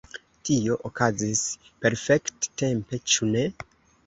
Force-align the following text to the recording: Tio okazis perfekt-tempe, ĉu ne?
Tio 0.47 0.77
okazis 0.89 1.43
perfekt-tempe, 1.85 3.03
ĉu 3.15 3.31
ne? 3.39 3.47